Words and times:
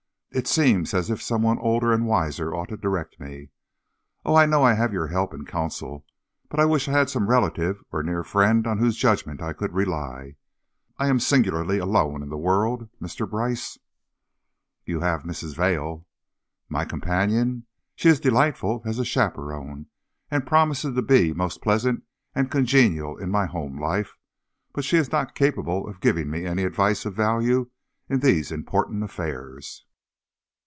It 0.33 0.47
seems 0.47 0.93
as 0.93 1.09
if 1.09 1.21
someone 1.21 1.59
older 1.59 1.91
and 1.91 2.05
wiser 2.07 2.55
ought 2.55 2.69
to 2.69 2.77
direct 2.77 3.19
me. 3.19 3.49
Oh, 4.23 4.33
I 4.33 4.45
know 4.45 4.63
I 4.63 4.75
have 4.75 4.93
your 4.93 5.07
help 5.07 5.33
and 5.33 5.45
counsel, 5.45 6.05
but 6.47 6.57
I 6.57 6.63
wish 6.63 6.87
I 6.87 6.93
had 6.93 7.09
some 7.09 7.27
relative 7.27 7.83
or 7.91 8.01
near 8.01 8.23
friend 8.23 8.65
on 8.65 8.77
whose 8.77 8.95
judgment 8.95 9.41
I 9.41 9.51
could 9.51 9.73
rely. 9.73 10.37
I 10.97 11.07
am 11.09 11.19
singularly 11.19 11.79
alone 11.79 12.23
in 12.23 12.29
the 12.29 12.37
world, 12.37 12.87
Mr. 13.01 13.29
Brice." 13.29 13.77
"You 14.85 15.01
have 15.01 15.23
Mrs. 15.23 15.53
Vail?" 15.57 16.07
"My 16.69 16.85
companion? 16.85 17.65
She 17.93 18.07
is 18.07 18.21
delightful 18.21 18.83
as 18.85 18.99
a 18.99 19.03
chaperon 19.03 19.87
and 20.31 20.47
promises 20.47 20.95
to 20.95 21.01
be 21.01 21.33
most 21.33 21.61
pleasant 21.61 22.03
and 22.33 22.49
congenial 22.49 23.17
in 23.17 23.31
my 23.31 23.47
home 23.47 23.77
life, 23.81 24.15
but 24.71 24.85
she 24.85 24.95
is 24.95 25.11
not 25.11 25.35
capable 25.35 25.89
of 25.89 25.99
giving 25.99 26.29
me 26.31 26.45
any 26.45 26.63
advice 26.63 27.03
of 27.05 27.15
value 27.15 27.69
in 28.07 28.21
these 28.21 28.49
important 28.49 29.03
affairs." 29.03 29.83